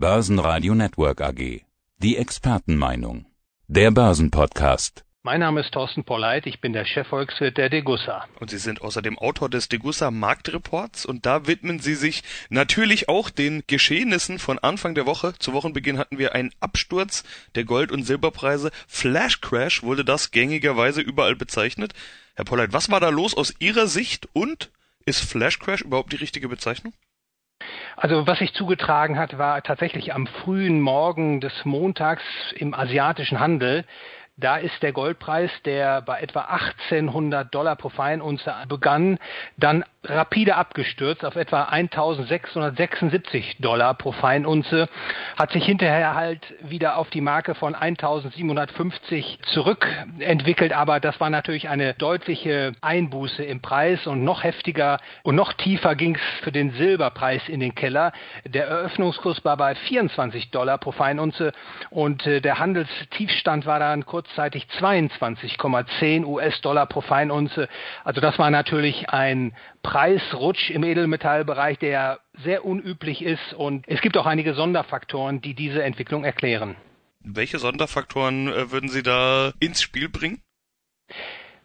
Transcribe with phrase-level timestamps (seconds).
[0.00, 1.62] Börsenradio Network AG.
[1.96, 3.26] Die Expertenmeinung.
[3.66, 5.04] Der Börsenpodcast.
[5.24, 8.24] Mein Name ist Thorsten Polleit, ich bin der Chefvolkswirt der Degussa.
[8.38, 13.28] Und Sie sind außerdem Autor des Degussa Marktreports und da widmen Sie sich natürlich auch
[13.28, 15.34] den Geschehnissen von Anfang der Woche.
[15.40, 17.24] Zu Wochenbeginn hatten wir einen Absturz
[17.56, 18.70] der Gold- und Silberpreise.
[18.86, 21.92] Flash Crash wurde das gängigerweise überall bezeichnet.
[22.36, 24.70] Herr Polleit, was war da los aus Ihrer Sicht und
[25.06, 26.92] ist Flash Crash überhaupt die richtige Bezeichnung?
[28.00, 32.22] Also was sich zugetragen hat, war tatsächlich am frühen Morgen des Montags
[32.54, 33.84] im asiatischen Handel.
[34.36, 39.18] Da ist der Goldpreis, der bei etwa 1800 Dollar pro Feinunze begann,
[39.56, 44.88] dann rapide abgestürzt auf etwa 1676 Dollar pro Feinunze,
[45.36, 51.68] hat sich hinterher halt wieder auf die Marke von 1750 zurückentwickelt, aber das war natürlich
[51.68, 56.70] eine deutliche Einbuße im Preis und noch heftiger und noch tiefer ging es für den
[56.72, 58.12] Silberpreis in den Keller.
[58.44, 61.52] Der Eröffnungskurs war bei 24 Dollar pro Feinunze
[61.90, 67.68] und äh, der Handelstiefstand war dann kurz kurzzeitig 22,10 US-Dollar pro Feinunze.
[68.04, 69.52] Also das war natürlich ein
[69.98, 75.82] Preisrutsch im Edelmetallbereich, der sehr unüblich ist und es gibt auch einige Sonderfaktoren, die diese
[75.82, 76.76] Entwicklung erklären.
[77.18, 80.40] Welche Sonderfaktoren äh, würden Sie da ins Spiel bringen?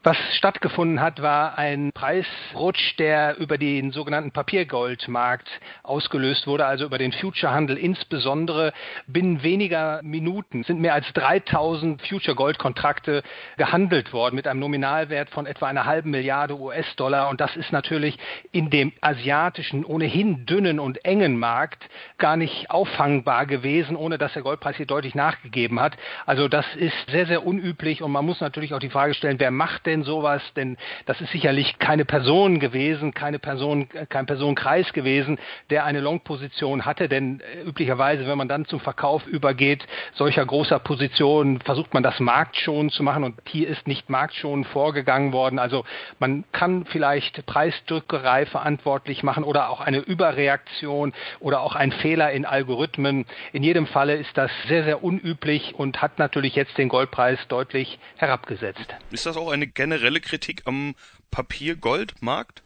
[0.05, 5.47] Was stattgefunden hat, war ein Preisrutsch, der über den sogenannten Papiergoldmarkt
[5.81, 8.73] ausgelöst wurde, also über den Futurehandel insbesondere.
[9.07, 13.23] Binnen weniger Minuten sind mehr als 3000 Future-Gold-Kontrakte
[13.55, 17.29] gehandelt worden mit einem Nominalwert von etwa einer halben Milliarde US-Dollar.
[17.29, 18.19] Und das ist natürlich
[18.51, 21.87] in dem asiatischen, ohnehin dünnen und engen Markt
[22.17, 25.95] gar nicht auffangbar gewesen, ohne dass der Goldpreis hier deutlich nachgegeben hat.
[26.25, 29.51] Also das ist sehr, sehr unüblich und man muss natürlich auch die Frage stellen, wer
[29.51, 30.41] macht denn denn sowas?
[30.55, 36.85] Denn das ist sicherlich keine Person gewesen, keine Person, kein Personenkreis gewesen, der eine Long-Position
[36.85, 37.07] hatte.
[37.07, 39.85] Denn äh, üblicherweise, wenn man dann zum Verkauf übergeht,
[40.15, 43.23] solcher großer Positionen, versucht man das marktschonend zu machen.
[43.23, 45.59] Und hier ist nicht marktschonend vorgegangen worden.
[45.59, 45.85] Also
[46.19, 52.45] man kann vielleicht Preisdrückerei verantwortlich machen oder auch eine Überreaktion oder auch ein Fehler in
[52.45, 53.25] Algorithmen.
[53.51, 57.99] In jedem Falle ist das sehr, sehr unüblich und hat natürlich jetzt den Goldpreis deutlich
[58.17, 58.95] herabgesetzt.
[59.11, 60.95] Ist das auch eine generelle Kritik am
[61.29, 62.62] Papiergoldmarkt?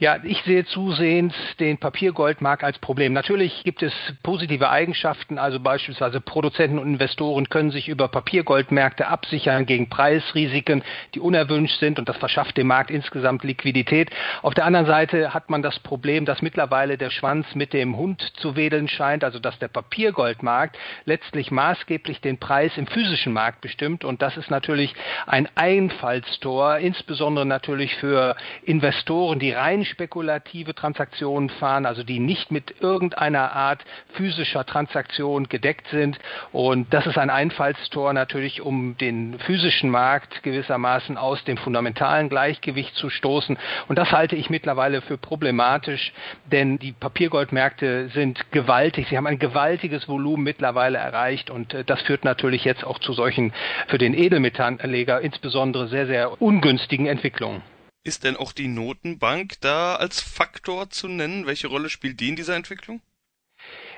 [0.00, 3.12] Ja, ich sehe zusehends den Papiergoldmarkt als Problem.
[3.12, 3.92] Natürlich gibt es
[4.22, 10.84] positive Eigenschaften, also beispielsweise Produzenten und Investoren können sich über Papiergoldmärkte absichern gegen Preisrisiken,
[11.16, 14.10] die unerwünscht sind und das verschafft dem Markt insgesamt Liquidität.
[14.42, 18.22] Auf der anderen Seite hat man das Problem, dass mittlerweile der Schwanz mit dem Hund
[18.36, 24.04] zu wedeln scheint, also dass der Papiergoldmarkt letztlich maßgeblich den Preis im physischen Markt bestimmt
[24.04, 24.94] und das ist natürlich
[25.26, 32.80] ein Einfallstor, insbesondere natürlich für Investoren, die rein spekulative Transaktionen fahren, also die nicht mit
[32.80, 33.84] irgendeiner Art
[34.14, 36.18] physischer Transaktion gedeckt sind.
[36.52, 42.94] Und das ist ein Einfallstor natürlich, um den physischen Markt gewissermaßen aus dem fundamentalen Gleichgewicht
[42.94, 43.58] zu stoßen.
[43.88, 46.12] Und das halte ich mittlerweile für problematisch,
[46.46, 49.08] denn die Papiergoldmärkte sind gewaltig.
[49.08, 53.12] Sie haben ein gewaltiges Volumen mittlerweile erreicht und äh, das führt natürlich jetzt auch zu
[53.12, 53.52] solchen
[53.88, 57.62] für den Edelmetallanleger insbesondere sehr, sehr ungünstigen Entwicklungen.
[58.08, 61.44] Ist denn auch die Notenbank da als Faktor zu nennen?
[61.44, 63.02] Welche Rolle spielt die in dieser Entwicklung?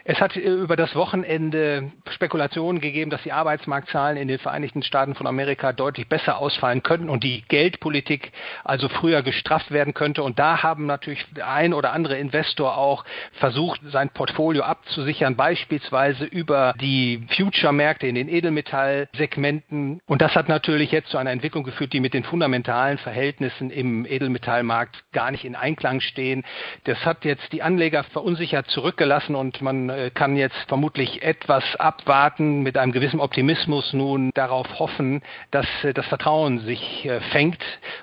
[0.04, 5.14] Es hat äh, über das Wochenende Spekulationen gegeben, dass die Arbeitsmarktzahlen in den Vereinigten Staaten
[5.14, 8.32] von Amerika deutlich besser ausfallen könnten und die Geldpolitik
[8.64, 10.22] also früher gestrafft werden könnte.
[10.22, 16.74] Und da haben natürlich ein oder andere Investor auch versucht, sein Portfolio abzusichern, beispielsweise über
[16.80, 20.00] die Future-Märkte in den Edelmetallsegmenten.
[20.06, 24.06] Und das hat natürlich jetzt zu einer Entwicklung geführt, die mit den fundamentalen Verhältnissen im
[24.06, 26.44] Edelmetallmarkt gar nicht in Einklang stehen.
[26.84, 32.62] Das hat jetzt die Anleger verunsichert zurückgelassen und man äh, kann jetzt vermutlich etwas abwarten,
[32.62, 37.58] mit einem gewissen Optimismus nun darauf hoffen, dass äh, das Vertrauen sich äh, fängt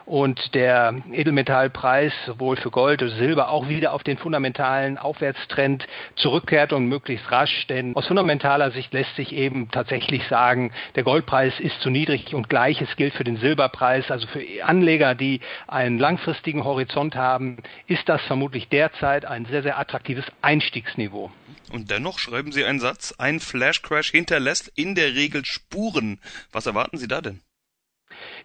[0.05, 6.73] und der Edelmetallpreis sowohl für Gold und Silber auch wieder auf den fundamentalen Aufwärtstrend zurückkehrt
[6.73, 7.67] und möglichst rasch.
[7.67, 12.49] Denn aus fundamentaler Sicht lässt sich eben tatsächlich sagen, der Goldpreis ist zu niedrig und
[12.49, 14.09] gleiches gilt für den Silberpreis.
[14.11, 17.57] Also für Anleger, die einen langfristigen Horizont haben,
[17.87, 21.31] ist das vermutlich derzeit ein sehr, sehr attraktives Einstiegsniveau.
[21.71, 26.19] Und dennoch schreiben Sie einen Satz, ein Flash-Crash hinterlässt in der Regel Spuren.
[26.51, 27.41] Was erwarten Sie da denn?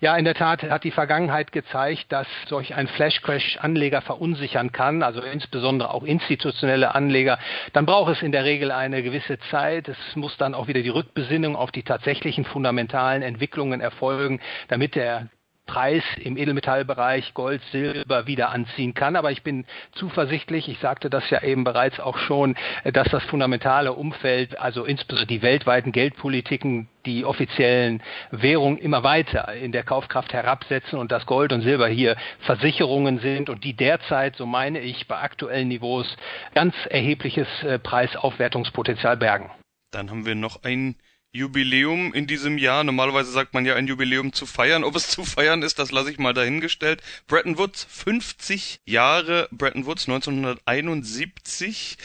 [0.01, 5.03] Ja, in der Tat hat die Vergangenheit gezeigt, dass solch ein Flash-Crash Anleger verunsichern kann,
[5.03, 7.39] also insbesondere auch institutionelle Anleger.
[7.73, 9.89] Dann braucht es in der Regel eine gewisse Zeit.
[9.89, 15.29] Es muss dann auch wieder die Rückbesinnung auf die tatsächlichen fundamentalen Entwicklungen erfolgen, damit der
[15.73, 19.17] Preis im Edelmetallbereich Gold, Silber wieder anziehen kann.
[19.17, 19.65] Aber ich bin
[19.95, 25.27] zuversichtlich, ich sagte das ja eben bereits auch schon, dass das fundamentale Umfeld, also insbesondere
[25.27, 31.55] die weltweiten Geldpolitiken, die offiziellen Währungen immer weiter in der Kaufkraft herabsetzen und dass Gold
[31.55, 36.19] und Silber hier Versicherungen sind und die derzeit, so meine ich, bei aktuellen Niveaus
[36.55, 39.51] ganz erhebliches äh, Preisaufwertungspotenzial bergen.
[39.91, 40.97] Dann haben wir noch ein
[41.33, 42.85] Jubiläum in diesem Jahr.
[42.85, 44.85] Normalerweise sagt man ja ein Jubiläum zu feiern.
[44.85, 47.03] Ob es zu feiern ist, das lasse ich mal dahingestellt.
[47.27, 51.97] Bretton Woods, 50 Jahre Bretton Woods 1971.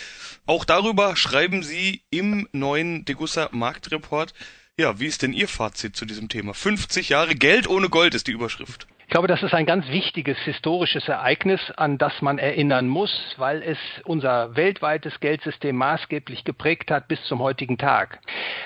[0.46, 4.34] Auch darüber schreiben Sie im neuen Degussa Marktreport.
[4.80, 6.54] Ja, wie ist denn Ihr Fazit zu diesem Thema?
[6.54, 8.88] 50 Jahre Geld ohne Gold ist die Überschrift.
[9.08, 13.64] Ich glaube, das ist ein ganz wichtiges historisches Ereignis, an das man erinnern muss, weil
[13.64, 18.20] es unser weltweites Geldsystem maßgeblich geprägt hat bis zum heutigen Tag.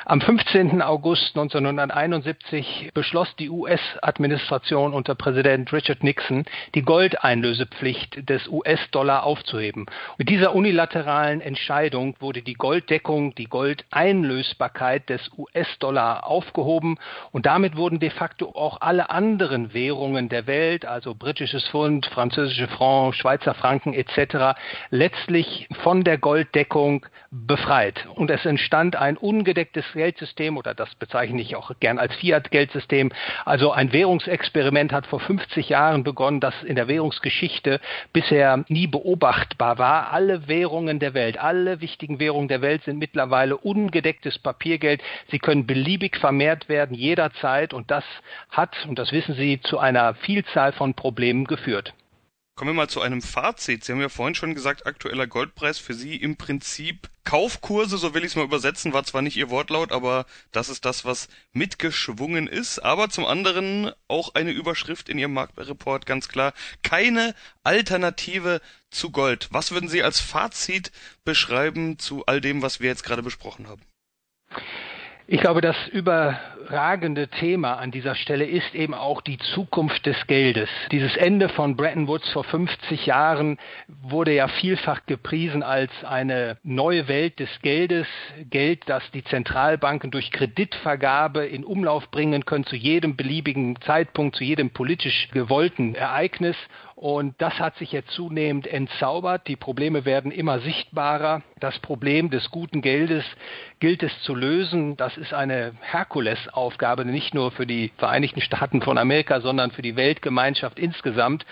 [0.03, 0.81] Am 15.
[0.81, 9.85] August 1971 beschloss die US-Administration unter Präsident Richard Nixon, die Goldeinlösepflicht des US-Dollar aufzuheben.
[10.17, 16.97] Mit dieser unilateralen Entscheidung wurde die Golddeckung, die Goldeinlösbarkeit des US-Dollar aufgehoben
[17.31, 22.67] und damit wurden de facto auch alle anderen Währungen der Welt, also britisches Pfund, französische
[22.67, 24.57] Franc, Schweizer Franken etc.,
[24.89, 28.07] letztlich von der Golddeckung befreit.
[28.15, 33.11] Und es entstand ein ungedecktes Geldsystem, oder das bezeichne ich auch gern als Fiat-Geldsystem.
[33.45, 37.79] Also ein Währungsexperiment hat vor 50 Jahren begonnen, das in der Währungsgeschichte
[38.11, 40.11] bisher nie beobachtbar war.
[40.11, 45.01] Alle Währungen der Welt, alle wichtigen Währungen der Welt sind mittlerweile ungedecktes Papiergeld.
[45.29, 47.73] Sie können beliebig vermehrt werden, jederzeit.
[47.73, 48.03] Und das
[48.49, 51.93] hat, und das wissen Sie, zu einer Vielzahl von Problemen geführt.
[52.55, 53.83] Kommen wir mal zu einem Fazit.
[53.83, 58.23] Sie haben ja vorhin schon gesagt, aktueller Goldpreis für Sie im Prinzip Kaufkurse, so will
[58.23, 62.47] ich es mal übersetzen, war zwar nicht Ihr Wortlaut, aber das ist das, was mitgeschwungen
[62.47, 62.79] ist.
[62.79, 66.53] Aber zum anderen auch eine Überschrift in Ihrem Marktreport ganz klar,
[66.83, 67.33] keine
[67.63, 69.47] Alternative zu Gold.
[69.51, 70.91] Was würden Sie als Fazit
[71.23, 73.81] beschreiben zu all dem, was wir jetzt gerade besprochen haben?
[75.33, 80.67] Ich glaube, das überragende Thema an dieser Stelle ist eben auch die Zukunft des Geldes.
[80.91, 83.57] Dieses Ende von Bretton Woods vor 50 Jahren
[83.87, 88.07] wurde ja vielfach gepriesen als eine neue Welt des Geldes.
[88.49, 94.43] Geld, das die Zentralbanken durch Kreditvergabe in Umlauf bringen können zu jedem beliebigen Zeitpunkt, zu
[94.43, 96.57] jedem politisch gewollten Ereignis.
[97.01, 99.47] Und das hat sich jetzt zunehmend entzaubert.
[99.47, 101.41] Die Probleme werden immer sichtbarer.
[101.59, 103.25] Das Problem des guten Geldes
[103.79, 104.97] gilt es zu lösen.
[104.97, 109.95] Das ist eine Herkulesaufgabe, nicht nur für die Vereinigten Staaten von Amerika, sondern für die
[109.95, 111.43] Weltgemeinschaft insgesamt.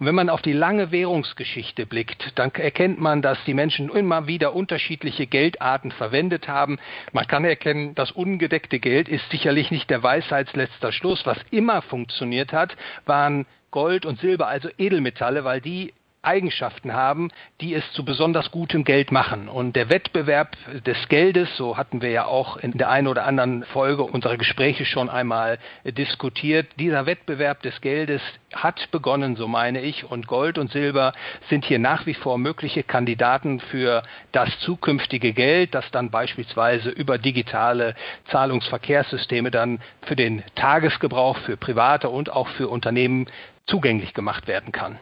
[0.00, 4.26] Und wenn man auf die lange Währungsgeschichte blickt, dann erkennt man, dass die Menschen immer
[4.26, 6.80] wieder unterschiedliche Geldarten verwendet haben.
[7.12, 11.24] Man kann erkennen, das ungedeckte Geld ist sicherlich nicht der Weisheitsletzter Schluss.
[11.26, 13.46] Was immer funktioniert hat, waren
[13.76, 15.92] Gold und Silber, also Edelmetalle, weil die
[16.26, 17.30] Eigenschaften haben,
[17.60, 19.48] die es zu besonders gutem Geld machen.
[19.48, 23.64] Und der Wettbewerb des Geldes, so hatten wir ja auch in der einen oder anderen
[23.64, 28.20] Folge unserer Gespräche schon einmal diskutiert, dieser Wettbewerb des Geldes
[28.54, 31.12] hat begonnen, so meine ich, und Gold und Silber
[31.48, 34.02] sind hier nach wie vor mögliche Kandidaten für
[34.32, 37.94] das zukünftige Geld, das dann beispielsweise über digitale
[38.30, 43.26] Zahlungsverkehrssysteme dann für den Tagesgebrauch, für Private und auch für Unternehmen
[43.66, 44.98] zugänglich gemacht werden kann.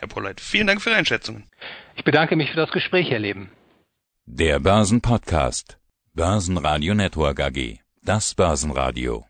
[0.00, 1.44] Herr Polleit, vielen Dank für Ihre Einschätzungen.
[1.94, 3.50] Ich bedanke mich für das Gespräch, Herr Leben.
[4.24, 5.78] Der Börsenpodcast.
[6.14, 7.60] Börsenradio Network AG.
[8.02, 9.18] Das Börsenradio.